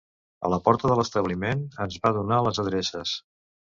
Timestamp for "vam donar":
2.09-2.43